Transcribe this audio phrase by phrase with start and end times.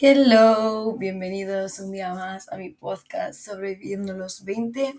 [0.00, 4.92] Hello, bienvenidos un día más a mi podcast Sobreviviendo los 20.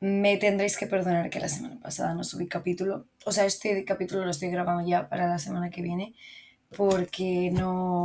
[0.00, 3.06] Me tendréis que perdonar que la semana pasada no subí capítulo.
[3.24, 6.14] O sea, este capítulo lo estoy grabando ya para la semana que viene
[6.76, 8.04] porque no...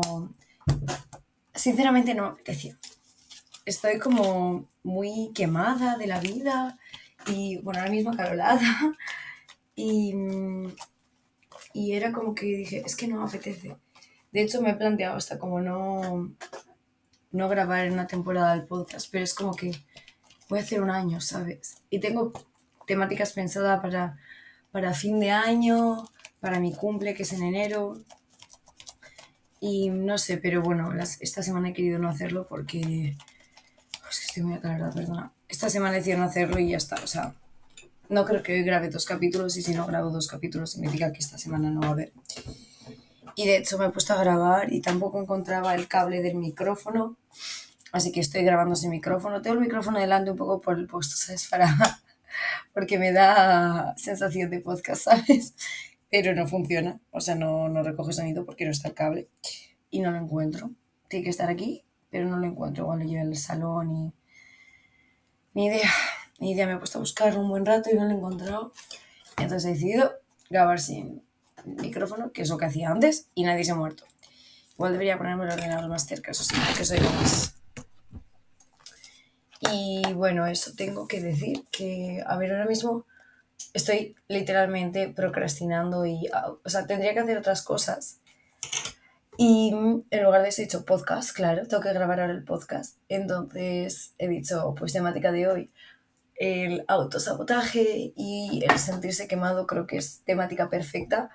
[1.53, 2.77] Sinceramente no me apetecía.
[3.65, 6.79] Estoy como muy quemada de la vida
[7.27, 8.95] y bueno, ahora mismo acalorada
[9.75, 10.13] y,
[11.73, 13.75] y era como que dije, es que no me apetece
[14.35, 16.35] de hecho, me he planteado hasta como no,
[17.31, 19.71] no grabar en una temporada del podcast, pero es como que
[20.49, 21.77] voy a hacer un año, ¿sabes?
[21.89, 22.33] Y tengo
[22.85, 24.19] temáticas pensadas para,
[24.73, 26.09] para fin de año,
[26.41, 28.01] para mi cumple, que es en enero.
[29.61, 30.91] Y no sé, pero bueno,
[31.21, 33.15] esta semana he querido no hacerlo porque...
[34.01, 35.31] Pues estoy muy aclarada, perdona.
[35.47, 36.95] Esta semana he decidido no hacerlo y ya está.
[37.01, 37.33] O sea,
[38.09, 41.19] no creo que hoy grabe dos capítulos y si no grabo dos capítulos significa que
[41.19, 42.11] esta semana no va a haber.
[43.35, 47.17] Y de hecho me he puesto a grabar y tampoco encontraba el cable del micrófono.
[47.91, 49.41] Así que estoy grabando sin micrófono.
[49.41, 51.47] Tengo el micrófono delante un poco por el puesto, ¿sabes?
[51.47, 51.67] Para...
[52.73, 55.53] Porque me da sensación de podcast, ¿sabes?
[56.09, 56.99] Pero no funciona.
[57.11, 59.27] O sea, no, no recoge sonido porque no está el cable.
[59.89, 60.71] Y no lo encuentro.
[61.07, 62.85] Tiene que estar aquí, pero no lo encuentro.
[62.85, 64.13] cuando lo en el salón y...
[65.53, 65.89] Ni idea.
[66.39, 66.67] Ni idea.
[66.67, 68.73] Me he puesto a buscar un buen rato y no lo he encontrado.
[69.37, 70.11] Entonces he decidido
[70.49, 71.24] grabar sin,
[71.65, 74.03] micrófono, que es lo que hacía antes, y nadie se ha muerto.
[74.73, 77.55] Igual debería ponerme el ordenador más cerca, eso sí, que soy más.
[79.71, 83.05] Y bueno, eso tengo que decir que, a ver, ahora mismo
[83.73, 86.29] estoy literalmente procrastinando y,
[86.63, 88.19] o sea, tendría que hacer otras cosas.
[89.37, 89.73] Y
[90.09, 92.97] en lugar de eso he dicho podcast, claro, tengo que grabar ahora el podcast.
[93.09, 95.71] Entonces he dicho, pues temática de hoy,
[96.35, 101.29] el autosabotaje y el sentirse quemado creo que es temática perfecta,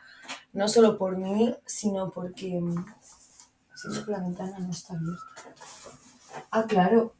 [0.52, 2.84] no solo por mí, sino porque mm,
[3.74, 5.24] siento que la ventana no está abierta.
[6.50, 7.14] Ah, claro.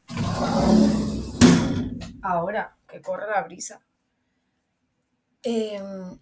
[2.23, 3.81] Ahora, que corre la brisa.
[5.43, 6.19] Em,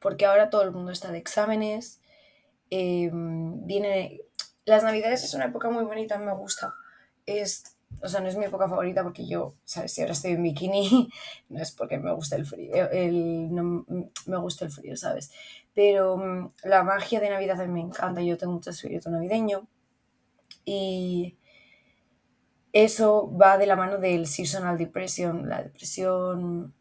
[0.00, 2.00] porque ahora todo el mundo está de exámenes.
[2.70, 4.20] Em, viene.
[4.64, 6.74] Las navidades es una época muy bonita, me gusta.
[7.26, 9.92] Es o sea, no es mi época favorita porque yo, ¿sabes?
[9.92, 11.08] Si ahora estoy en bikini,
[11.48, 13.84] no es porque me gusta el frío, el, no
[14.26, 15.30] me gusta el frío, ¿sabes?
[15.74, 19.66] Pero mm, la magia de Navidad a mí me encanta, yo tengo mucho espíritu navideño
[20.64, 21.36] y
[22.72, 26.74] eso va de la mano del seasonal depression, la depresión,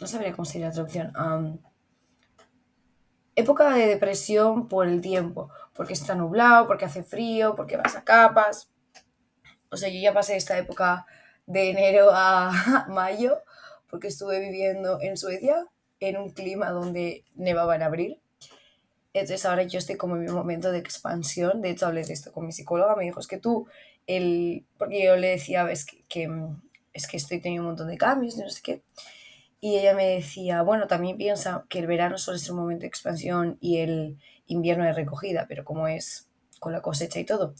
[0.00, 1.12] no sabría cómo sería la traducción,
[3.36, 8.02] época de depresión por el tiempo, porque está nublado, porque hace frío, porque vas a
[8.02, 8.68] capas
[9.70, 11.06] o sea, yo ya pasé esta época
[11.46, 13.38] de enero a mayo
[13.90, 15.66] porque estuve viviendo en Suecia
[16.00, 18.20] en un clima donde nevaba en abril.
[19.14, 21.62] Entonces ahora yo estoy como en mi momento de expansión.
[21.62, 22.94] De hecho, hablé de esto con mi psicóloga.
[22.94, 23.66] Me dijo, es que tú,
[24.06, 24.64] el...
[24.76, 26.30] porque yo le decía, es que,
[26.92, 28.82] es que estoy teniendo un montón de cambios, no sé qué.
[29.60, 32.88] Y ella me decía, bueno, también piensa que el verano suele ser un momento de
[32.88, 36.28] expansión y el invierno de recogida, pero como es
[36.60, 37.54] con la cosecha y todo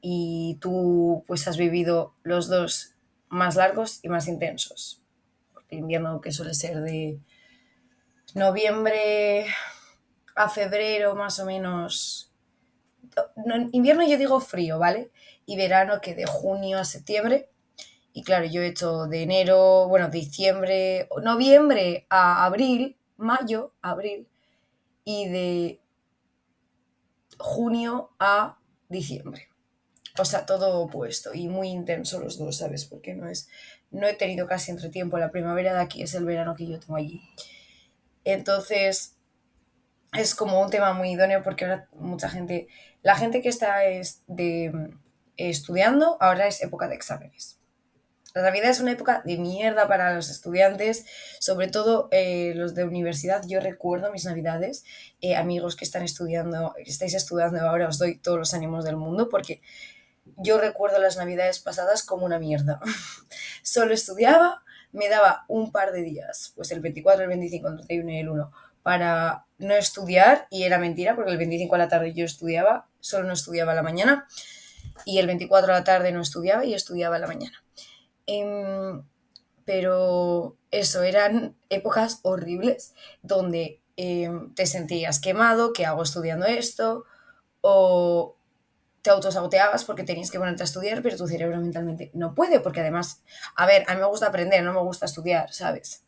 [0.00, 2.94] y tú pues has vivido los dos
[3.28, 5.02] más largos y más intensos.
[5.68, 7.18] el invierno que suele ser de
[8.34, 9.46] noviembre
[10.36, 12.30] a febrero más o menos.
[13.72, 15.10] invierno yo digo frío, ¿vale?
[15.46, 17.48] Y verano que de junio a septiembre.
[18.12, 24.28] Y claro, yo he hecho de enero, bueno, diciembre, noviembre a abril, mayo, abril,
[25.04, 25.80] y de
[27.38, 28.58] junio a
[28.88, 29.48] diciembre
[30.18, 32.84] o sea, todo opuesto y muy intenso los dos, ¿sabes?
[32.84, 33.48] Porque no es,
[33.90, 36.78] no he tenido casi entre tiempo, la primavera de aquí es el verano que yo
[36.80, 37.22] tengo allí.
[38.24, 39.16] Entonces,
[40.12, 42.68] es como un tema muy idóneo porque ahora mucha gente,
[43.02, 43.76] la gente que está
[44.26, 44.90] de,
[45.36, 47.58] estudiando, ahora es época de exámenes.
[48.34, 51.06] La Navidad es una época de mierda para los estudiantes,
[51.40, 53.42] sobre todo eh, los de universidad.
[53.46, 54.84] Yo recuerdo mis Navidades,
[55.22, 58.98] eh, amigos que están estudiando, que estáis estudiando ahora, os doy todos los ánimos del
[58.98, 59.62] mundo porque
[60.36, 62.80] yo recuerdo las navidades pasadas como una mierda.
[63.62, 64.62] Solo estudiaba,
[64.92, 68.28] me daba un par de días, pues el 24, el 25, el 31 y el
[68.28, 68.52] 1,
[68.82, 73.26] para no estudiar, y era mentira, porque el 25 a la tarde yo estudiaba, solo
[73.26, 74.26] no estudiaba a la mañana,
[75.04, 77.62] y el 24 a la tarde no estudiaba y estudiaba a la mañana.
[78.26, 79.02] Em,
[79.64, 87.04] pero eso, eran épocas horribles donde em, te sentías quemado, ¿qué hago estudiando esto?
[87.62, 88.36] O,
[89.06, 92.80] te autosaboteabas porque tenías que ponerte a estudiar, pero tu cerebro mentalmente no puede, porque
[92.80, 93.22] además,
[93.54, 96.02] a ver, a mí me gusta aprender, no me gusta estudiar, ¿sabes?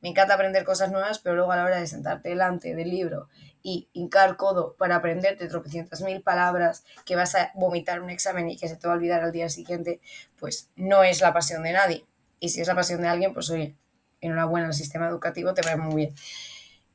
[0.00, 3.28] Me encanta aprender cosas nuevas, pero luego a la hora de sentarte delante del libro
[3.64, 8.56] y hincar codo para aprenderte tropecientas mil palabras que vas a vomitar un examen y
[8.56, 10.00] que se te va a olvidar al día siguiente,
[10.38, 12.04] pues no es la pasión de nadie.
[12.38, 13.74] Y si es la pasión de alguien, pues oye,
[14.20, 16.14] enhorabuena, el sistema educativo te va muy bien.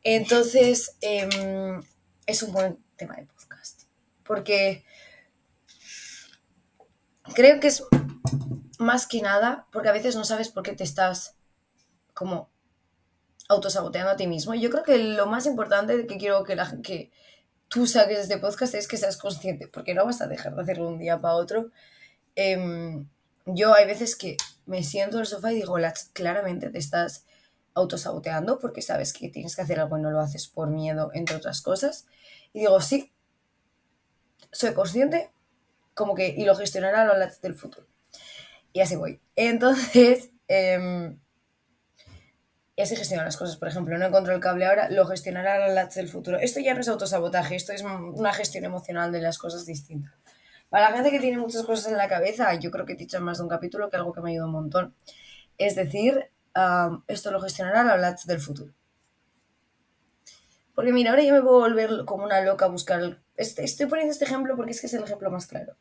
[0.02, 1.82] Entonces, em,
[2.26, 3.82] es un buen tema de podcast.
[4.24, 4.86] Porque
[7.34, 7.84] creo que es
[8.80, 11.36] más que nada, porque a veces no sabes por qué te estás
[12.14, 12.50] como
[13.50, 14.54] autosaboteando a ti mismo.
[14.56, 17.12] Yo creo que lo más importante que quiero que
[17.68, 20.62] tú saques de este podcast es que seas consciente, porque no vas a dejar de
[20.62, 21.72] hacerlo un día para otro.
[22.36, 23.08] Em,
[23.46, 25.76] yo hay veces que me siento en el sofá y digo,
[26.14, 27.26] claramente te estás
[27.74, 31.36] autosaboteando porque sabes que tienes que hacer algo y no lo haces por miedo, entre
[31.36, 32.06] otras cosas.
[32.54, 33.12] Y digo, sí,
[34.52, 35.32] soy consciente,
[35.94, 37.88] como que, y lo gestionará a lo largo del futuro.
[38.74, 39.20] Y así voy.
[39.36, 41.16] Entonces, eh,
[42.76, 43.58] y así gestiono las cosas.
[43.58, 46.40] Por ejemplo, no encuentro el cable ahora, lo gestionará a lo del futuro.
[46.40, 50.14] Esto ya no es autosabotaje, esto es una gestión emocional de las cosas distintas.
[50.70, 53.18] Para la gente que tiene muchas cosas en la cabeza, yo creo que he dicho
[53.18, 54.96] en más de un capítulo que algo que me ayuda un montón.
[55.58, 56.32] Es decir,
[57.08, 58.74] esto lo gestionará la LATS del futuro.
[60.74, 63.22] Porque mira, ahora yo me puedo volver como una loca a buscar...
[63.42, 65.76] Estoy poniendo este ejemplo porque es que es el ejemplo más claro.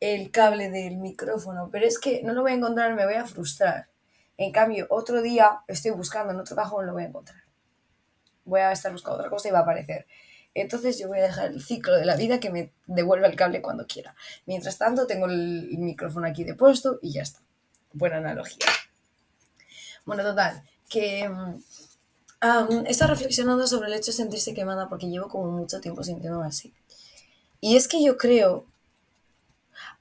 [0.00, 3.26] El cable del micrófono, pero es que no lo voy a encontrar, me voy a
[3.26, 3.88] frustrar.
[4.36, 7.42] En cambio, otro día estoy buscando en otro cajón, lo voy a encontrar.
[8.44, 10.06] Voy a estar buscando otra cosa y va a aparecer.
[10.54, 13.60] Entonces yo voy a dejar el ciclo de la vida que me devuelva el cable
[13.60, 14.14] cuando quiera.
[14.46, 17.40] Mientras tanto, tengo el micrófono aquí de puesto y ya está.
[17.92, 18.66] Buena analogía.
[20.04, 21.60] Bueno, total, que um,
[22.86, 26.46] he estado reflexionando sobre el hecho de sentirse quemada porque llevo como mucho tiempo sintiéndome
[26.46, 26.72] así.
[27.64, 28.66] Y es que yo creo...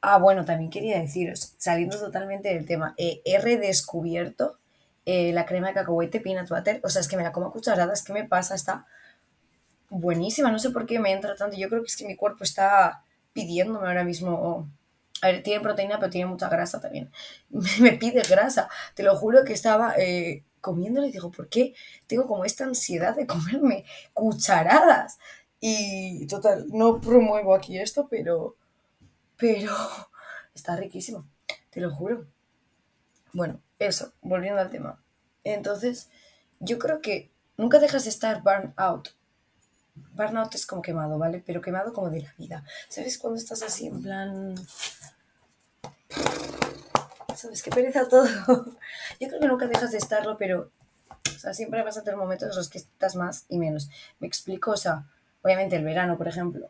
[0.01, 4.57] Ah, bueno, también quería deciros, saliendo totalmente del tema, eh, he redescubierto
[5.05, 6.81] eh, la crema de cacahuete peanut butter.
[6.83, 8.53] O sea, es que me la como a cucharadas, ¿qué me pasa?
[8.53, 8.85] Está
[9.89, 11.55] buenísima, no sé por qué me entra tanto.
[11.55, 13.01] Yo creo que es que mi cuerpo está
[13.31, 14.69] pidiéndome ahora mismo.
[15.21, 17.09] a ver, tiene proteína, pero tiene mucha grasa también.
[17.79, 18.67] me pide grasa.
[18.93, 21.73] Te lo juro que estaba eh, comiéndole y digo, ¿por qué
[22.07, 25.17] tengo como esta ansiedad de comerme cucharadas?
[25.65, 28.57] Y total, no promuevo aquí esto, pero.
[29.37, 29.71] Pero.
[30.53, 31.25] Está riquísimo.
[31.69, 32.27] Te lo juro.
[33.31, 35.01] Bueno, eso, volviendo al tema.
[35.45, 36.09] Entonces,
[36.59, 39.11] yo creo que nunca dejas de estar burn out
[39.95, 41.41] Burnout es como quemado, ¿vale?
[41.45, 42.65] Pero quemado como de la vida.
[42.89, 44.55] ¿Sabes cuando estás así en plan...
[47.37, 48.25] ¿Sabes qué pereza todo?
[49.19, 50.71] Yo creo que nunca dejas de estarlo, pero...
[51.33, 53.89] O sea, siempre vas a tener momentos en los que estás más y menos.
[54.19, 55.05] Me explico, o sea,
[55.43, 56.69] obviamente el verano, por ejemplo,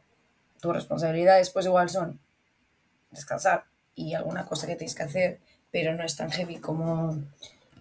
[0.59, 2.19] tus responsabilidades pues igual son
[3.11, 3.65] descansar
[3.95, 5.39] y alguna cosa que tienes que hacer,
[5.71, 7.17] pero no es tan heavy como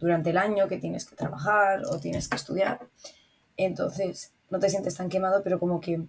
[0.00, 2.80] durante el año que tienes que trabajar o tienes que estudiar.
[3.56, 6.02] Entonces, no te sientes tan quemado, pero como que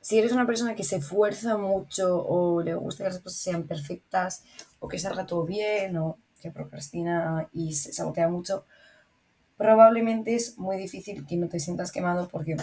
[0.00, 3.64] si eres una persona que se esfuerza mucho o le gusta que las cosas sean
[3.64, 4.44] perfectas
[4.78, 8.66] o que salga todo bien o que procrastina y se sabotea mucho,
[9.56, 12.56] probablemente es muy difícil que no te sientas quemado porque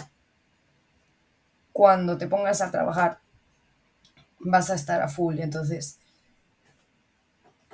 [1.74, 3.18] cuando te pongas a trabajar
[4.38, 5.98] vas a estar a full, entonces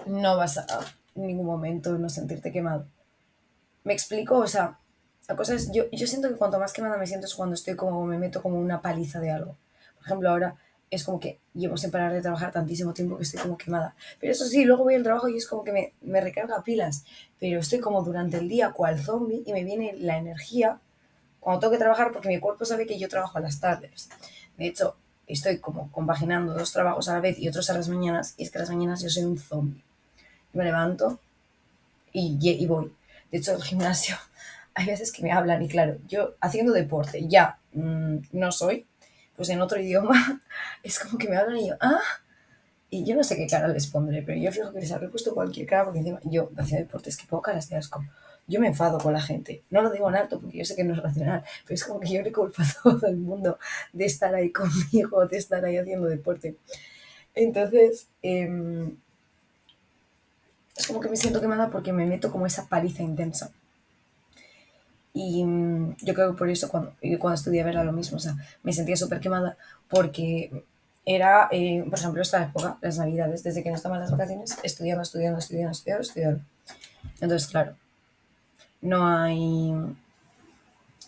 [0.06, 0.66] no vas a
[1.14, 2.86] en ningún momento no sentirte quemado.
[3.84, 4.38] ¿Me explico?
[4.38, 4.78] O sea,
[5.28, 7.76] la cosa es, yo, yo siento que cuanto más quemada me siento es cuando estoy
[7.76, 9.58] como, me meto como una paliza de algo.
[9.96, 10.56] Por ejemplo, ahora
[10.90, 13.94] es como que llevo sin parar de trabajar tantísimo tiempo que estoy como quemada.
[14.18, 17.04] Pero eso sí, luego voy al trabajo y es como que me, me recarga pilas.
[17.38, 20.80] Pero estoy como durante el día cual zombie y me viene la energía
[21.40, 24.08] cuando tengo que trabajar porque mi cuerpo sabe que yo trabajo a las tardes.
[24.56, 28.34] De hecho, estoy como compaginando dos trabajos a la vez y otros a las mañanas
[28.36, 29.82] y es que a las mañanas yo soy un zombie.
[30.52, 31.18] me levanto
[32.12, 32.92] y, y voy.
[33.30, 34.16] De hecho, el gimnasio
[34.74, 38.86] hay veces que me hablan y claro, yo haciendo deporte ya mm, no soy,
[39.36, 40.40] pues en otro idioma
[40.82, 42.00] es como que me hablan y yo, ah,
[42.90, 45.32] y yo no sé qué cara les pondré, pero yo fijo que les habré puesto
[45.32, 48.04] cualquier cara porque encima yo haciendo deporte es que poco caras de asco.
[48.50, 49.62] Yo me enfado con la gente.
[49.70, 52.00] No lo digo en alto porque yo sé que no es racional, pero es como
[52.00, 53.58] que yo le culpo a todo el mundo
[53.92, 56.56] de estar ahí conmigo, de estar ahí haciendo deporte.
[57.32, 58.96] Entonces, em,
[60.76, 63.52] es como que me siento quemada porque me meto como esa paliza intensa.
[65.14, 68.34] Y mm, yo creo que por eso cuando, cuando estudié era lo mismo, o sea,
[68.64, 69.56] me sentía súper quemada
[69.88, 70.64] porque
[71.06, 75.02] era, eh, por ejemplo, esta época, las navidades, desde que no estaban las vacaciones, estudiando,
[75.02, 76.40] estudiando, estudiando, estudiando, estudiando.
[77.20, 77.76] Entonces, claro,
[78.80, 79.72] no hay,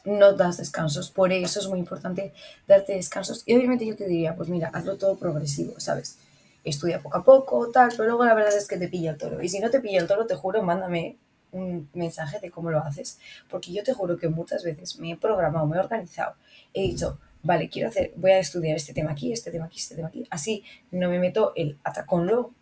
[0.05, 2.33] no das descansos, por eso es muy importante
[2.67, 3.43] darte descansos.
[3.47, 6.19] Y obviamente yo te diría, pues mira, hazlo todo progresivo, ¿sabes?
[6.65, 9.43] Estudia poco a poco, tal, pero luego la verdad es que te pilla el toro.
[9.43, 11.17] Y si no te pilla el toro, te juro, mándame
[11.53, 15.17] un mensaje de cómo lo haces, porque yo te juro que muchas veces me he
[15.17, 16.35] programado, me he organizado,
[16.73, 19.95] he dicho, vale, quiero hacer, voy a estudiar este tema aquí, este tema aquí, este
[19.95, 22.53] tema aquí, así no me meto el atacón luego.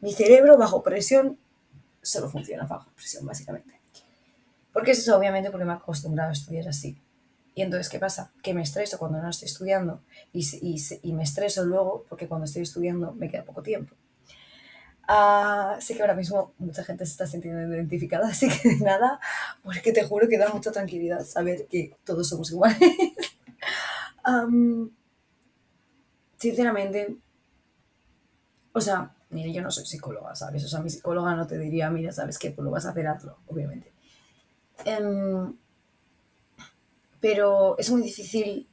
[0.00, 1.38] Mi cerebro bajo presión
[2.02, 3.81] solo funciona bajo presión, básicamente.
[4.72, 5.16] ¿Por qué es eso?
[5.16, 6.98] Obviamente porque me he acostumbrado a estudiar así.
[7.54, 8.32] Y entonces, ¿qué pasa?
[8.42, 10.02] Que me estreso cuando no estoy estudiando
[10.32, 10.42] y,
[11.02, 13.94] y, me estreso luego porque cuando estoy estudiando me queda poco tiempo.
[15.02, 19.20] Uh, que ahora mismo mucha gente se está sintiendo identificada, así que de nada,
[19.62, 22.78] porque te juro que da mucha tranquilidad saber que todos somos iguales.
[26.38, 27.16] sinceramente,
[28.72, 30.64] o sea, mira, yo no soy psicóloga, ¿sabes?
[30.64, 32.50] O sea, mi psicóloga no te diría, mira, ¿sabes qué?
[32.50, 33.91] Pues lo vas a hacer, hazlo, obviamente.
[34.86, 35.56] Um,
[37.20, 38.68] pero es muy difícil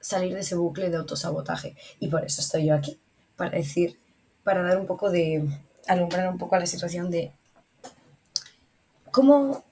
[0.00, 1.76] salir de ese bucle de autosabotaje.
[2.00, 2.98] Y por eso estoy yo aquí,
[3.36, 3.98] para decir,
[4.44, 5.48] para dar un poco de,
[5.88, 7.32] alumbrar un poco a la situación de
[9.10, 9.64] cómo,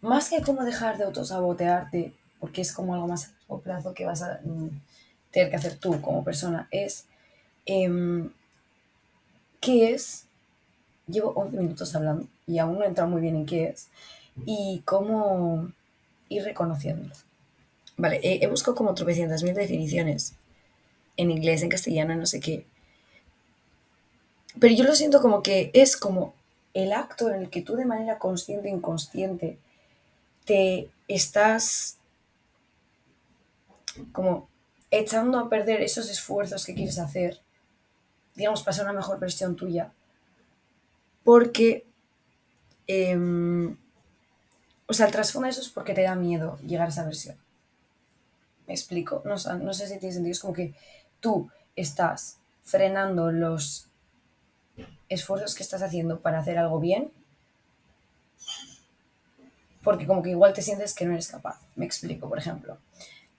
[0.00, 4.06] más que cómo dejar de autosabotearte, porque es como algo más a largo plazo que
[4.06, 4.80] vas a mm,
[5.30, 7.06] tener que hacer tú como persona, es
[7.66, 8.30] em,
[9.60, 10.24] qué es,
[11.08, 13.88] llevo 11 minutos hablando y aún no he entrado muy bien en qué es,
[14.44, 15.72] y cómo
[16.28, 17.14] ir reconociéndolo.
[17.96, 20.34] Vale, he, buscado como tropecientas mil definiciones
[21.16, 22.66] en inglés, en castellano, no sé qué.
[24.60, 26.34] Pero yo lo siento como que es como
[26.74, 29.58] el acto en el que tú de manera consciente e inconsciente
[30.44, 31.96] te estás
[34.12, 34.48] como
[34.90, 37.40] echando a perder esos esfuerzos que quieres hacer,
[38.34, 39.92] digamos, para ser una mejor versión tuya.
[41.24, 41.86] Porque
[42.86, 43.76] em,
[44.86, 47.36] o sea, el trasfondo de eso es porque te da miedo llegar a esa versión.
[48.66, 49.22] ¿Me explico?
[49.24, 50.32] No, no sé si tiene sentido.
[50.32, 50.74] Es como que
[51.20, 53.88] tú estás frenando los
[55.08, 57.12] esfuerzos que estás haciendo para hacer algo bien
[59.86, 61.60] porque como que igual te sientes que no eres capaz.
[61.76, 62.76] Me explico, por ejemplo.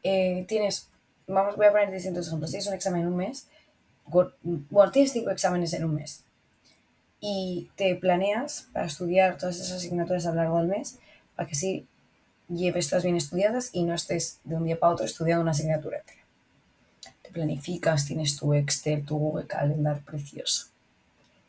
[0.02, 0.88] Eh, tienes,
[1.28, 2.52] vamos, voy a poner distintos ejemplos.
[2.52, 3.50] Tienes un examen en un mes.
[4.06, 6.24] Bueno, tienes cinco exámenes en un mes.
[7.20, 11.00] Y te planeas para estudiar todas esas asignaturas a lo largo del mes
[11.38, 11.88] para que sí
[12.50, 16.02] lleves todas bien estudiadas y no estés de un día para otro estudiando una asignatura.
[17.22, 20.68] Te planificas, tienes tu Excel, tu Google Calendar precioso.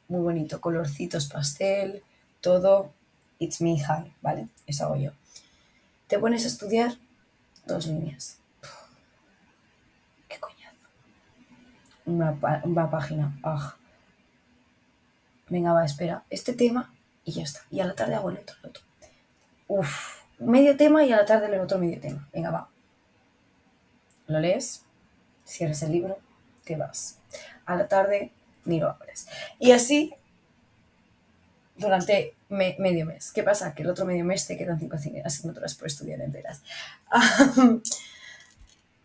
[0.08, 2.02] Muy bonito, colorcitos pastel,
[2.40, 2.92] todo.
[3.38, 4.48] It's me high, ¿vale?
[4.66, 5.12] Eso hago yo.
[6.06, 6.94] Te pones a estudiar
[7.66, 8.38] dos líneas.
[10.28, 10.88] qué coñazo.
[12.04, 13.38] Una, página.
[13.42, 13.76] Ah.
[15.48, 16.24] Venga, va, espera.
[16.28, 16.92] Este tema
[17.24, 17.60] y ya está.
[17.70, 18.87] Y a la tarde hago el otro, el otro.
[19.68, 22.28] Uf, medio tema y a la tarde leo otro medio tema.
[22.32, 22.68] Venga, va.
[24.26, 24.82] Lo lees,
[25.44, 26.18] cierras el libro,
[26.64, 27.18] te vas.
[27.64, 28.32] A la tarde
[28.64, 29.28] ni lo abres.
[29.58, 30.14] Y así
[31.76, 33.32] durante medio mes.
[33.32, 33.74] ¿Qué pasa?
[33.74, 36.62] Que el otro medio mes te quedan cinco asignaturas por estudiar enteras.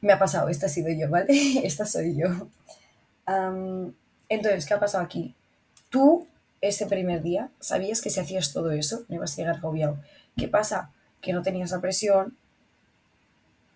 [0.01, 1.33] me ha pasado, esta ha sido yo, ¿vale?
[1.63, 2.27] esta soy yo.
[4.29, 5.35] entonces, ¿qué ha pasado aquí?
[5.89, 6.27] Tú,
[6.61, 9.97] ese primer día, sabías que si hacías todo eso, no ibas a llegar agobiado.
[10.35, 10.91] ¿Qué pasa?
[11.21, 12.37] Que no tenías la presión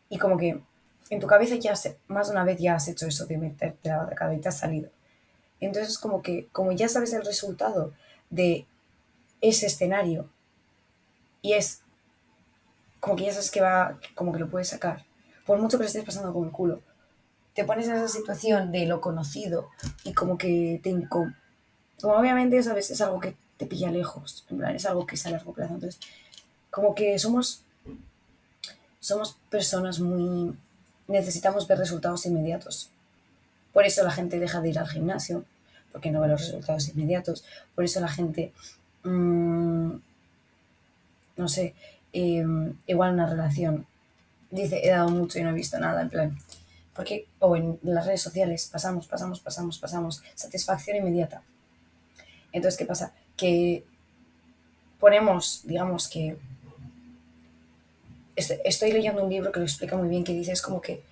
[0.10, 0.62] y como que
[1.10, 1.74] en tu cabeza ya
[2.08, 4.58] más de una vez ya has hecho eso de meterte la barricada y te has
[4.58, 4.90] salido.
[5.60, 7.94] Entonces como que como ya sabes el resultado
[8.30, 8.66] de
[9.42, 10.30] ese escenario
[11.42, 11.82] y es
[13.00, 15.06] como que ya sabes que va, como que lo puedes sacar,
[15.46, 16.82] por mucho que lo estés pasando con el culo,
[17.54, 19.70] te pones en esa situación de lo conocido
[20.04, 21.34] y como que te como
[22.16, 25.32] obviamente sabes es algo que te pilla lejos, en plan es algo que es a
[25.32, 26.00] largo plazo, entonces
[26.70, 27.62] como que somos,
[29.00, 30.56] somos personas muy...
[31.08, 32.90] necesitamos ver resultados inmediatos.
[33.74, 35.46] Por eso la gente deja de ir al gimnasio,
[35.92, 37.44] porque no ve los resultados inmediatos.
[37.76, 38.52] Por eso la gente,
[39.04, 39.92] mm,
[41.38, 41.76] no sé,
[42.14, 43.86] em, igual una relación,
[44.52, 46.38] dice, he dado mucho y no he visto nada, en plan.
[46.96, 51.44] Porque, o en las redes sociales, pasamos, pasamos, pasamos, pasamos, satisfacción inmediata.
[52.52, 53.14] Entonces, ¿qué pasa?
[53.36, 53.84] Que
[55.00, 56.38] ponemos, digamos que
[58.38, 61.04] estoy leyendo un libro que lo explica muy bien, que dice, es como que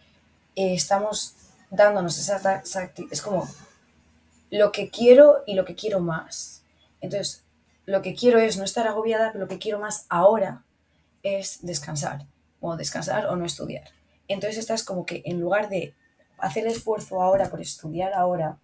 [0.55, 1.33] eh, estamos
[1.69, 2.63] dándonos esa,
[3.11, 3.49] es como
[4.51, 6.61] lo que quiero y lo que quiero más.
[7.01, 7.43] Entonces,
[7.85, 10.63] lo que quiero es no estar agobiada, pero lo que quiero más ahora
[11.23, 12.25] es descansar,
[12.61, 13.89] o descansar o no estudiar.
[14.27, 15.93] Entonces estás como que en lugar de
[16.37, 18.59] hacer el esfuerzo ahora por estudiar ahora,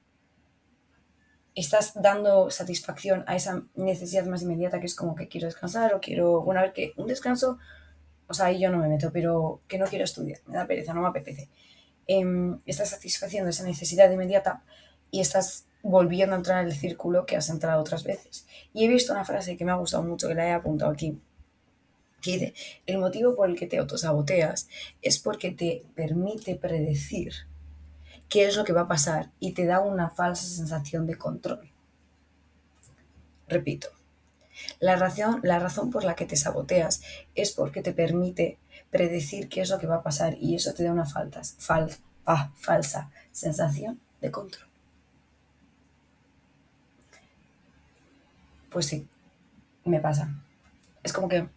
[1.56, 6.00] estás dando satisfacción a esa necesidad más inmediata que es como que quiero descansar o
[6.00, 7.60] quiero, bueno, a ver que un descanso
[8.32, 10.94] o sea, ahí yo no me meto, pero que no quiero estudiar, me da pereza,
[10.94, 11.50] no me apetece.
[12.08, 14.64] Em, estás satisfaciendo esa necesidad inmediata
[15.12, 18.48] y estás volviendo a entrar en el círculo que has entrado otras veces.
[18.74, 21.20] Y he visto una frase que me ha gustado mucho, que la he apuntado aquí,
[22.22, 22.54] que dice,
[22.86, 24.68] el motivo por el que te autosaboteas
[25.02, 27.34] es porque te permite predecir
[28.30, 31.70] qué es lo que va a pasar y te da una falsa sensación de control.
[33.48, 33.90] Repito,
[34.80, 37.02] la razón, la razón por la que te saboteas
[37.36, 38.58] es porque te permite
[38.90, 41.90] predecir qué es lo que va a pasar y eso te da una falta, fal,
[42.56, 44.68] falsa sensación de control.
[48.70, 49.08] Pues sí,
[49.86, 50.34] me pasa.
[51.04, 51.48] Es como que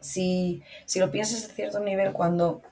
[0.00, 2.62] si, si lo piensas a cierto nivel cuando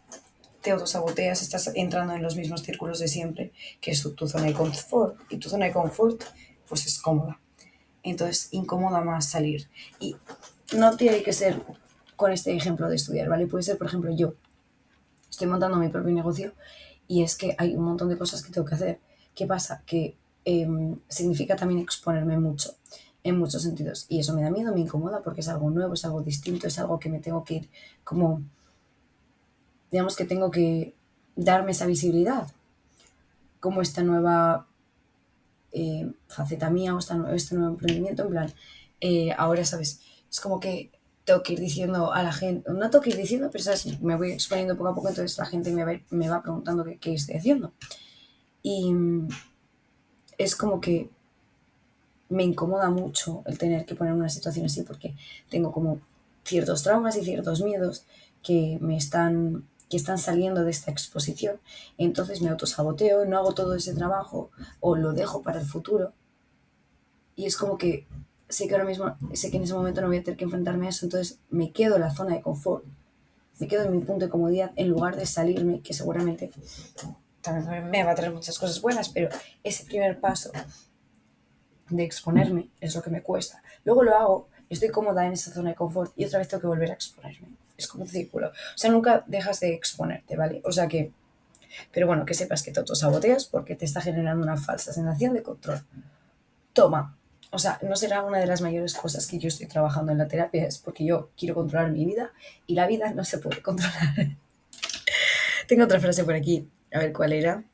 [0.60, 4.46] te autosaboteas, estás entrando en los mismos círculos de siempre, que es tu, tu, zona
[4.46, 5.16] de confort.
[5.30, 6.22] Y tu zona de confort,
[6.68, 7.38] pues es cómoda.
[8.02, 9.68] Entonces, incomoda más salir.
[10.00, 10.16] Y
[10.76, 11.60] no tiene que ser
[12.16, 13.46] con este ejemplo de estudiar, ¿vale?
[13.46, 14.34] Puede ser, por ejemplo, yo
[15.30, 16.52] estoy montando mi propio negocio
[17.08, 19.00] y es que hay un montón de cosas que tengo que hacer.
[19.34, 19.82] ¿Qué pasa?
[19.86, 20.68] Que eh,
[21.08, 22.74] significa también exponerme mucho
[23.24, 24.06] en muchos sentidos.
[24.08, 26.78] Y eso me da miedo, me incomoda porque es algo nuevo, es algo distinto, es
[26.78, 27.70] algo que me tengo que ir
[28.04, 28.42] como,
[29.90, 30.94] digamos que tengo que
[31.36, 32.48] darme esa visibilidad,
[33.60, 34.66] como esta nueva
[35.72, 38.52] eh, faceta mía o esta, este nuevo emprendimiento, en plan,
[39.00, 40.00] eh, ahora, ¿sabes?
[40.30, 40.90] Es como que
[41.24, 44.00] tengo que ir diciendo a la gente, no tengo que ir diciendo, pero ¿sabes?
[44.00, 46.98] me voy exponiendo poco a poco, entonces la gente me va, me va preguntando qué,
[46.98, 47.72] qué estoy haciendo.
[48.62, 48.94] Y
[50.38, 51.10] es como que
[52.28, 55.14] me incomoda mucho el tener que poner una situación así porque
[55.50, 56.00] tengo como
[56.44, 58.04] ciertos traumas y ciertos miedos
[58.42, 61.60] que me están que están saliendo de esta exposición.
[61.98, 66.14] Entonces me autosaboteo, no hago todo ese trabajo o lo dejo para el futuro.
[67.36, 68.06] Y es como que
[68.48, 70.86] sé que ahora mismo, sé que en ese momento no voy a tener que enfrentarme
[70.86, 72.86] a eso, entonces me quedo en la zona de confort.
[73.58, 76.50] Me quedo en mi punto de comodidad en lugar de salirme, que seguramente
[77.42, 79.28] también me va a traer muchas cosas buenas, pero
[79.62, 80.52] ese primer paso
[81.90, 83.62] de exponerme es lo que me cuesta.
[83.84, 86.66] Luego lo hago, estoy cómoda en esa zona de confort y otra vez tengo que
[86.68, 87.48] volver a exponerme.
[87.82, 88.48] Es como un círculo.
[88.48, 90.60] O sea, nunca dejas de exponerte, ¿vale?
[90.64, 91.10] O sea que...
[91.90, 95.42] Pero bueno, que sepas que te autosaboteas porque te está generando una falsa sensación de
[95.42, 95.82] control.
[96.72, 97.16] Toma.
[97.50, 100.28] O sea, no será una de las mayores cosas que yo estoy trabajando en la
[100.28, 102.32] terapia, es porque yo quiero controlar mi vida
[102.66, 104.14] y la vida no se puede controlar.
[105.68, 107.64] Tengo otra frase por aquí, a ver cuál era.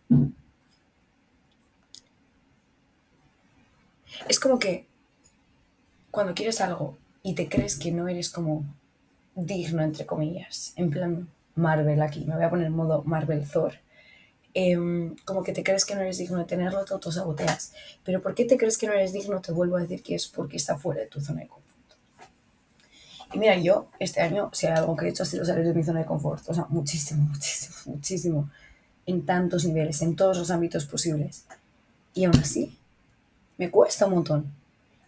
[4.29, 4.87] Es como que
[6.11, 8.65] cuando quieres algo y te crees que no eres como
[9.47, 13.75] digno, entre comillas, en plan Marvel aquí, me voy a poner modo Marvel Thor,
[14.55, 14.77] eh,
[15.25, 17.73] como que te crees que no eres digno de tenerlo, te autosaboteas.
[18.05, 19.41] Pero ¿por qué te crees que no eres digno?
[19.41, 21.69] Te vuelvo a decir que es porque está fuera de tu zona de confort.
[23.35, 25.75] Y mira, yo este año, si hay algo que he hecho, ha sido salir de
[25.75, 26.43] mi zona de confort.
[26.49, 28.51] O sea, muchísimo, muchísimo, muchísimo.
[29.07, 31.45] En tantos niveles, en todos los ámbitos posibles.
[32.15, 32.77] Y aún así,
[33.59, 34.58] me cuesta un montón.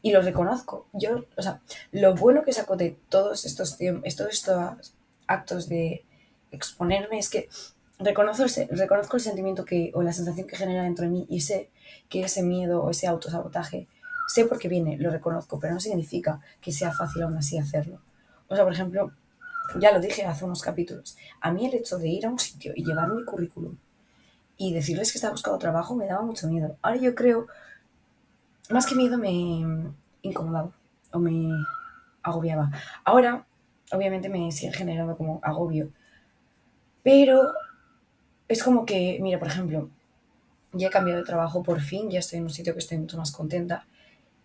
[0.02, 0.86] Y lo reconozco.
[0.92, 1.60] Yo, o sea,
[1.92, 4.94] lo bueno que saco de todos estos, todos estos
[5.26, 6.04] actos de
[6.50, 7.48] exponerme es que
[7.98, 11.42] reconozco el, reconozco el sentimiento que, o la sensación que genera dentro de mí y
[11.42, 11.70] sé
[12.08, 13.86] que ese miedo o ese autosabotaje,
[14.26, 18.00] sé por qué viene, lo reconozco, pero no significa que sea fácil aún así hacerlo.
[18.48, 19.12] O sea, por ejemplo,
[19.78, 22.72] ya lo dije hace unos capítulos, a mí el hecho de ir a un sitio
[22.74, 23.76] y llevar mi currículum
[24.56, 26.76] y decirles que estaba buscando trabajo me daba mucho miedo.
[26.82, 27.46] Ahora yo creo
[28.70, 29.64] más que miedo me
[30.22, 30.70] incomodaba
[31.12, 31.48] o me
[32.22, 32.70] agobiaba.
[33.04, 33.46] Ahora,
[33.92, 35.90] obviamente me sigue generando como agobio,
[37.02, 37.52] pero
[38.48, 39.90] es como que, mira, por ejemplo,
[40.72, 43.16] ya he cambiado de trabajo por fin, ya estoy en un sitio que estoy mucho
[43.16, 43.86] más contenta.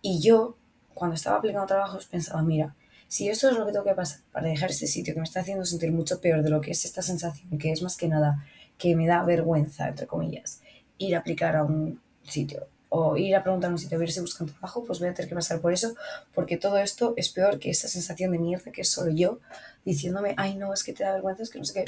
[0.02, 0.56] Y yo,
[0.94, 2.74] cuando estaba aplicando trabajos, pensaba, mira,
[3.08, 5.40] si esto es lo que tengo que pasar para dejar este sitio que me está
[5.40, 8.44] haciendo sentir mucho peor de lo que es esta sensación, que es más que nada
[8.78, 10.60] que me da vergüenza, entre comillas,
[10.98, 14.10] ir a aplicar a un sitio o ir a preguntar a un sitio a ver
[14.10, 15.94] si buscan trabajo, pues voy a tener que pasar por eso,
[16.34, 19.40] porque todo esto es peor que esa sensación de mierda que es solo yo
[19.84, 21.84] diciéndome, ay no, es que te da vergüenza, es que no sé qué.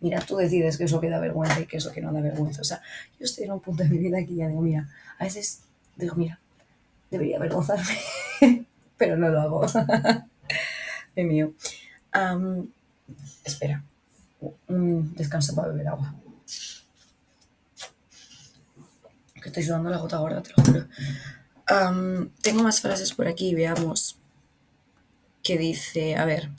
[0.00, 2.10] Mira, tú decides qué es lo que da vergüenza y qué es lo que no
[2.12, 2.62] da vergüenza.
[2.62, 2.80] O sea,
[3.18, 5.60] yo estoy en un punto de mi vida que ya digo, mira, a veces
[5.96, 6.40] digo, mira,
[7.10, 7.84] debería avergonzarme,
[8.96, 9.66] pero no lo hago.
[11.16, 11.52] es mío.
[12.14, 12.66] Um,
[13.44, 13.84] espera,
[14.68, 16.14] un descanso para beber agua
[19.40, 20.86] que estoy sudando la gota gorda, te lo juro.
[22.42, 24.18] Tengo más frases por aquí, veamos.
[25.42, 26.50] Que dice, a ver.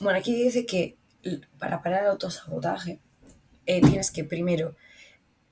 [0.00, 0.96] Bueno, aquí dice que
[1.58, 2.98] para parar el autosabotaje
[3.66, 4.74] eh, tienes que primero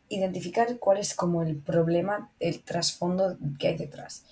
[0.09, 4.25] identificar cuál es como el problema, el trasfondo que hay detrás.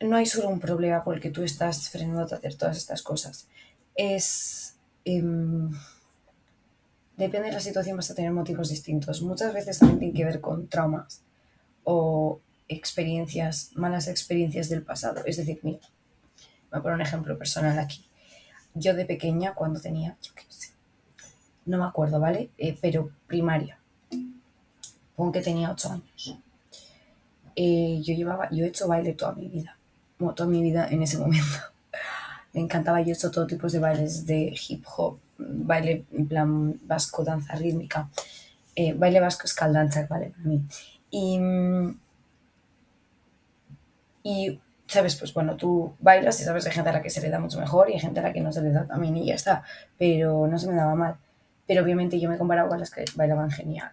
[0.00, 3.02] No hay solo un problema por el que tú estás frenando a hacer todas estas
[3.02, 3.48] cosas.
[3.94, 4.76] Es...
[5.06, 5.76] Um,
[7.16, 9.22] depende de la situación vas a tener motivos distintos.
[9.22, 11.22] Muchas veces también tiene que ver con traumas
[11.84, 15.22] o experiencias, malas experiencias del pasado.
[15.24, 15.80] Es decir, mira,
[16.70, 18.04] voy a poner un ejemplo personal aquí.
[18.74, 20.70] Yo de pequeña, cuando tenía, yo qué sé,
[21.66, 22.50] no me acuerdo, ¿vale?
[22.58, 23.78] Eh, pero primaria,
[25.14, 26.38] pongo que tenía 8 años.
[27.56, 29.76] Eh, yo llevaba, yo he hecho baile toda mi vida,
[30.18, 31.56] toda mi vida en ese momento.
[32.52, 36.80] Me encantaba, yo he hecho todo tipo de bailes de hip hop, baile en plan
[36.86, 38.08] vasco, danza rítmica.
[38.76, 40.06] Eh, baile vasco es ¿vale?
[40.08, 40.62] Para mí.
[41.10, 41.38] Y,
[44.22, 45.16] y, ¿sabes?
[45.16, 47.60] Pues bueno, tú bailas y sabes, hay gente a la que se le da mucho
[47.60, 49.62] mejor y hay gente a la que no se le da también y ya está.
[49.98, 51.16] Pero no se me daba mal.
[51.66, 53.92] Pero obviamente yo me comparaba con las que bailaban genial.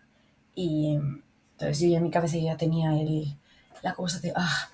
[0.55, 0.99] Y
[1.53, 3.37] entonces yo ya en mi cabeza ya tenía el,
[3.81, 4.69] la cosa de, ah,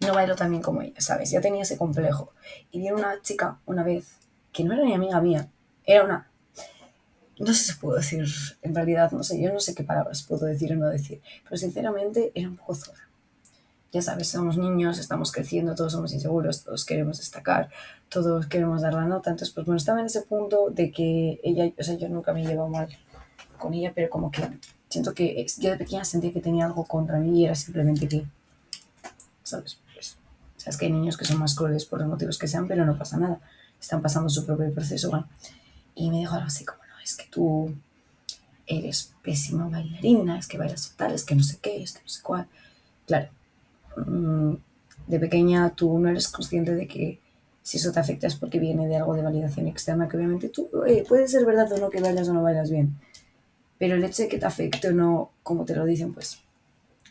[0.00, 1.30] no bailo tan bien como ella, ¿sabes?
[1.30, 2.32] Ya tenía ese complejo.
[2.70, 4.18] Y vi una chica una vez
[4.52, 5.48] que no era ni amiga mía,
[5.88, 6.30] era una...
[7.38, 8.24] No sé si puedo decir,
[8.62, 11.56] en realidad, no sé, yo no sé qué palabras puedo decir o no decir, pero
[11.56, 13.08] sinceramente era un poco zorra.
[13.92, 17.70] Ya sabes, somos niños, estamos creciendo, todos somos inseguros, todos queremos destacar,
[18.10, 19.30] todos queremos dar la nota.
[19.30, 22.44] Entonces, pues bueno, estaba en ese punto de que ella, o sea, yo nunca me
[22.44, 22.88] llevo mal
[23.56, 24.46] con ella, pero como que
[24.90, 28.26] siento que yo de pequeña sentía que tenía algo contra mí y era simplemente que,
[29.42, 29.78] ¿sabes?
[29.94, 30.18] Pues,
[30.56, 32.98] sabes que hay niños que son más crueles por los motivos que sean, pero no
[32.98, 33.40] pasa nada.
[33.80, 35.28] Están pasando su propio proceso, bueno.
[35.98, 37.74] Y me dijo algo así como, no, es que tú
[38.66, 42.08] eres pésima bailarina, es que bailas fatal, es que no sé qué, es que no
[42.08, 42.46] sé cuál.
[43.04, 43.28] Claro,
[43.96, 44.54] mm,
[45.08, 47.18] de pequeña tú no eres consciente de que
[47.62, 50.70] si eso te afecta es porque viene de algo de validación externa, que obviamente tú,
[50.86, 52.96] eh, puede ser verdad o no que bailas o no bailas bien,
[53.76, 56.38] pero el hecho de que te afecte o no, como te lo dicen, pues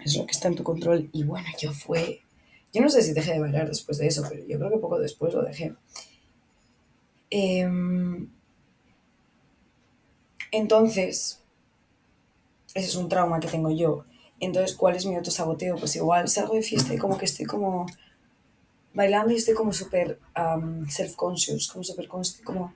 [0.06, 1.10] es lo que está en tu control.
[1.12, 2.22] Y bueno, yo fue,
[2.74, 4.98] yo no sé si dejé de bailar después de eso, pero yo creo que poco
[4.98, 5.74] después lo dejé.
[7.30, 8.30] Em,
[10.52, 11.42] entonces,
[12.74, 14.06] ese es un trauma que tengo yo.
[14.40, 15.78] Entonces, ¿cuál es mi autosaboteo?
[15.78, 17.88] Pues igual salgo de fiesta y como que estoy como
[18.94, 22.74] bailando y estoy como súper self-conscious, como súper como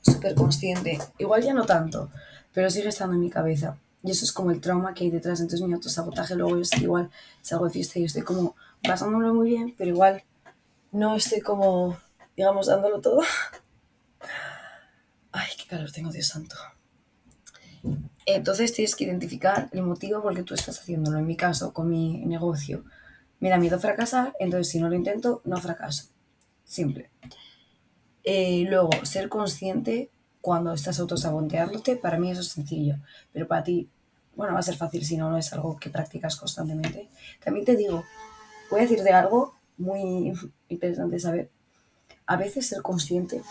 [0.00, 0.98] súper consciente.
[1.18, 2.10] Igual ya no tanto,
[2.52, 3.78] pero sigue estando en mi cabeza.
[4.02, 5.40] Y eso es como el trauma que hay detrás.
[5.40, 7.10] Entonces mi autosabotaje luego es igual
[7.40, 10.22] salgo de fiesta y estoy como pasándolo muy bien, pero igual
[10.92, 11.96] no estoy como,
[12.36, 13.22] digamos, dándolo todo.
[15.36, 16.54] Ay, qué calor tengo, Dios santo.
[18.24, 21.18] Entonces tienes que identificar el motivo por el que tú estás haciéndolo.
[21.18, 22.84] En mi caso, con mi negocio,
[23.40, 26.04] me da miedo fracasar, entonces si no lo intento, no fracaso.
[26.64, 27.10] Simple.
[28.22, 30.08] Eh, luego, ser consciente
[30.40, 32.98] cuando estás autosaboteándote, para mí eso es sencillo,
[33.32, 33.90] pero para ti,
[34.36, 37.08] bueno, va a ser fácil si no, no es algo que practicas constantemente.
[37.44, 38.04] También te digo,
[38.70, 40.32] voy a decirte algo muy
[40.68, 41.50] interesante saber.
[42.24, 43.42] A veces ser consciente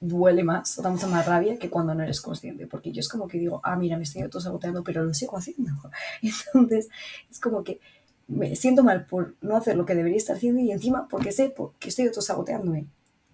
[0.00, 3.08] duele más o da mucha más rabia que cuando no eres consciente, porque yo es
[3.08, 5.72] como que digo, ah, mira, me estoy autosaboteando, pero lo sigo haciendo.
[6.22, 6.88] Entonces,
[7.30, 7.80] es como que
[8.28, 11.54] me siento mal por no hacer lo que debería estar haciendo y encima porque sé
[11.78, 12.86] que estoy autosaboteándome.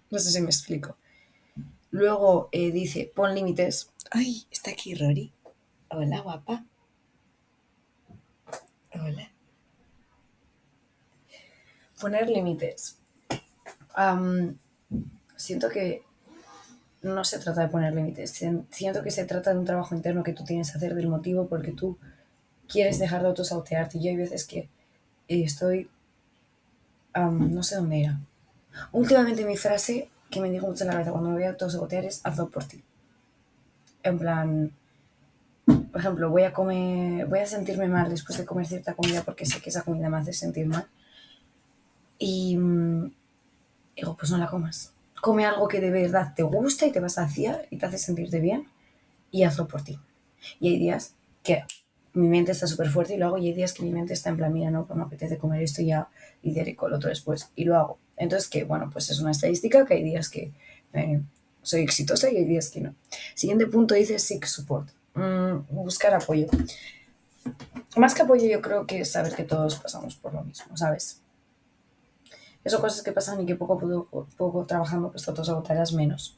[0.09, 0.97] No sé si me explico.
[1.91, 3.91] Luego eh, dice, pon límites.
[4.11, 5.31] Ay, está aquí Rory.
[5.89, 6.65] Hola, guapa.
[8.93, 9.31] Hola.
[11.99, 12.97] Poner límites.
[15.35, 16.03] siento que
[17.05, 18.31] no se trata de poner límites.
[18.71, 21.47] Siento que se trata de un trabajo interno que tú tienes que hacer del motivo
[21.47, 21.97] porque tú
[22.67, 23.99] quieres dejar de autosautearte.
[23.99, 24.69] Yo hay veces que
[25.27, 25.89] eh, estoy...
[27.13, 28.19] no sé dónde era
[28.91, 32.05] Últimamente mi frase que me dijo mucho en la cabeza cuando me voy a autosabotear
[32.05, 32.83] es hazlo por ti.
[34.03, 34.71] En plan,
[35.65, 39.45] por ejemplo, voy a comer, voy a sentirme mal después de comer cierta comida porque
[39.45, 40.87] sé que esa comida me hace sentir mal.
[42.17, 43.13] Y mm,
[43.95, 44.94] digo, pues no la comas.
[45.21, 47.97] Come algo que de verdad te gusta y te vas a saciar y te hace
[47.97, 48.67] sentirte bien
[49.31, 49.99] y hazlo por ti.
[50.59, 51.63] Y hay días que
[52.13, 54.29] mi mente está súper fuerte y lo hago y hay días que mi mente está
[54.29, 56.07] en plan, mira, no, pues me apetece comer esto y ya
[56.43, 57.97] lidiaré con lo otro después y lo hago.
[58.15, 60.51] Entonces, que bueno, pues es una estadística que hay días que
[60.93, 61.21] eh,
[61.61, 62.95] soy exitosa y hay días que no.
[63.33, 66.47] Siguiente punto dice seek support, mm, buscar apoyo.
[67.97, 71.21] Más que apoyo yo creo que saber que todos pasamos por lo mismo, ¿sabes?
[72.65, 76.35] Eso cosas que pasan y que poco a poco, poco trabajando pues todos agotarás menos.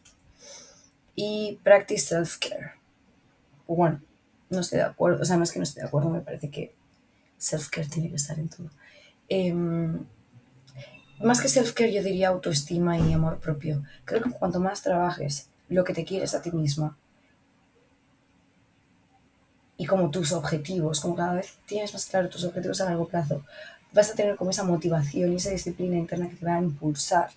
[1.15, 2.73] Y practice self-care.
[3.65, 4.01] Bueno,
[4.49, 6.75] no estoy de acuerdo, o sea, más que no estoy de acuerdo, me parece que
[7.39, 8.69] self-care tiene que estar en todo.
[9.29, 10.05] Em,
[11.23, 13.83] más que self-care, yo diría autoestima y amor propio.
[14.05, 16.97] Creo que cuanto más trabajes lo que te quieres a ti misma
[19.77, 23.43] y como tus objetivos, como cada vez tienes más claro tus objetivos a largo plazo,
[23.93, 27.29] vas a tener como esa motivación y esa disciplina interna que te va a impulsar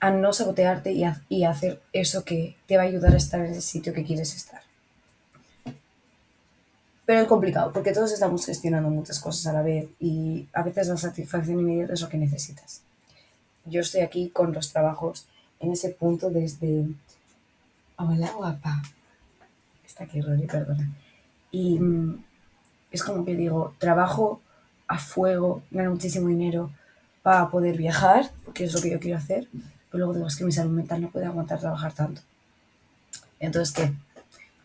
[0.00, 3.40] a no sabotearte y a, y hacer eso que te va a ayudar a estar
[3.40, 4.62] en el sitio que quieres estar.
[7.04, 10.88] Pero es complicado, porque todos estamos gestionando muchas cosas a la vez y a veces
[10.88, 12.82] la satisfacción inmediata es lo que necesitas.
[13.66, 15.26] Yo estoy aquí con los trabajos
[15.58, 16.86] en ese punto desde...
[17.96, 18.82] Hola, guapa.
[19.84, 20.88] Está aquí, Rory, perdona.
[21.50, 22.24] Y mm,
[22.90, 24.40] es como que digo, trabajo
[24.86, 26.70] a fuego, gano muchísimo dinero
[27.22, 29.46] para poder viajar, porque es lo que yo quiero hacer,
[29.90, 32.22] pero luego digo, es que mi salud mental no puede aguantar trabajar tanto.
[33.38, 33.92] Entonces, ¿qué?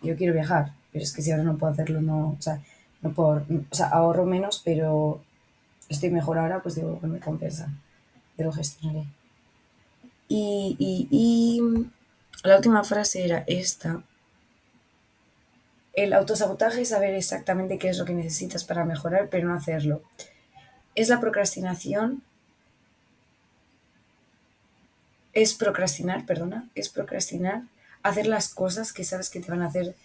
[0.05, 2.61] Yo quiero viajar, pero es que si ahora no puedo hacerlo, no, o sea,
[3.01, 5.21] no puedo, o sea, ahorro menos, pero
[5.89, 7.69] estoy mejor ahora, pues digo que me compensa,
[8.37, 9.05] de lo gestionaré.
[10.27, 11.61] Y, y
[12.43, 14.01] la última frase era esta.
[15.95, 20.03] El autosabotaje es saber exactamente qué es lo que necesitas para mejorar, pero no hacerlo.
[20.93, 22.21] Es la procrastinación.
[25.31, 27.63] Es procrastinar, perdona, es procrastinar,
[28.03, 29.95] hacer las cosas que sabes que te van a hacer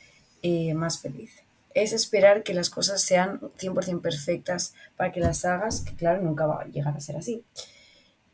[0.43, 1.33] eh, más feliz.
[1.75, 6.47] Es esperar que las cosas sean 100% perfectas para que las hagas, que claro, nunca
[6.47, 7.45] va a llegar a ser así.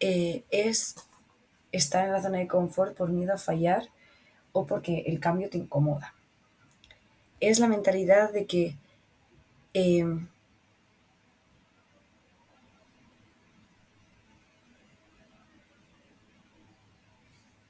[0.01, 0.95] Eh, es
[1.73, 3.89] estar en la zona de confort por miedo a fallar
[4.53, 6.16] o porque el cambio te incomoda.
[7.41, 8.77] Es la mentalidad de que
[9.75, 10.05] eh,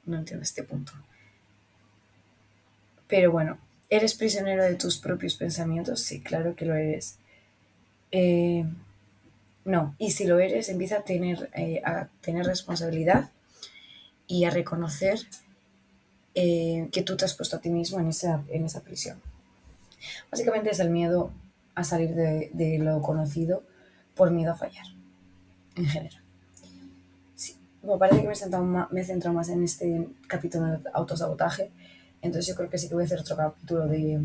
[0.04, 0.92] no entiendo este punto.
[3.08, 6.00] Pero bueno, ¿Eres prisionero de tus propios pensamientos?
[6.00, 7.18] Sí, claro que lo eres.
[8.10, 8.64] Eh,
[9.64, 13.30] no, y si lo eres, empieza a tener, eh, a tener responsabilidad
[14.26, 15.20] y a reconocer
[16.34, 19.20] eh, que tú te has puesto a ti mismo en esa, en esa prisión.
[20.30, 21.30] Básicamente es el miedo
[21.74, 23.62] a salir de, lo conocido
[24.14, 24.86] por miedo a fallar,
[25.76, 26.22] en general.
[27.34, 27.56] Sí.
[27.82, 30.78] Bueno, parece que me he, centrado más, me he centrado más en este capítulo de
[30.94, 31.70] autosabotaje
[32.26, 34.20] entonces yo creo que sí que voy a hacer otro capítulo de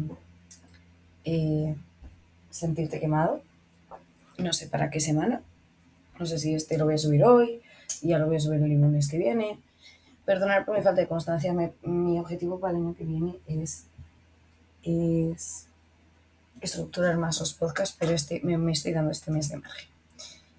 [1.23, 1.75] eh,
[2.49, 3.41] sentirte quemado.
[4.38, 5.41] No sé para qué semana.
[6.19, 7.62] No sé si este lo voy a subir hoy,
[8.01, 9.60] ya lo voy a subir el lunes que viene.
[10.25, 11.53] Perdonar por mi falta de constancia.
[11.53, 13.86] mi objetivo para el año que viene es,
[14.84, 15.67] es
[16.62, 19.89] estructurar más los podcasts, pero este, me, me estoy dando este mes de margen.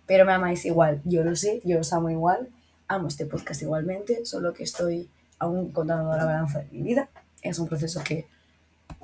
[0.07, 2.49] Pero me amáis igual, yo lo sé, yo os amo igual,
[2.89, 5.09] amo este podcast igualmente, solo que estoy
[5.39, 7.09] aún contando la balanza de mi vida
[7.43, 8.27] es un proceso que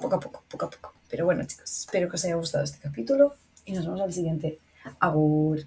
[0.01, 0.95] poco a poco, poco a poco.
[1.11, 4.59] Pero bueno, chicos, espero que os haya gustado este capítulo y nos vemos al siguiente.
[5.01, 5.67] Agur.